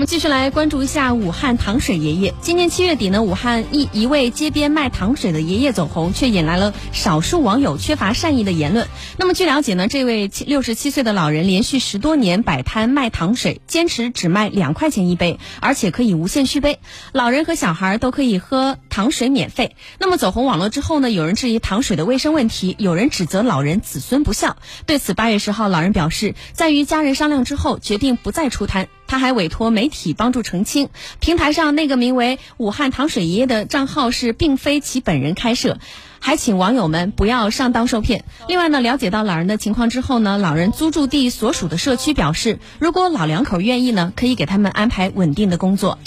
[0.00, 2.32] 我们继续来关注一下武汉糖水爷爷。
[2.40, 8.88] 今年七月底呢，武汉一一位街边卖糖水的爷爷走红，却引来了少数网友缺乏善意的言论。
[9.18, 16.78] 那么据了解呢，这位七六十七岁的老人连续十多年摆摊卖糖水，坚持只卖两块钱一杯，而且可以无限续杯，
[17.12, 19.74] 老人和小孩都可以喝糖水免费。
[19.98, 24.58] 那么走红网络之后呢，有人质疑糖水的卫生问题，有人指责老人子孙不孝。
[24.84, 28.88] 对此，八月十号，老人表示，在与家人商量之后，决定不再出摊。
[29.06, 35.78] 他还委托媒体帮助澄清，平台上那个名为“武汉糖水爷爷”的账号是并非其本人开设，
[36.20, 38.24] 还请网友们不要上当受骗。
[38.46, 45.98] 另外呢，了解到老人的情况之后呢，老人租住地所属的社区表示，如果老两口愿意呢，可以给他们安排稳定的工作。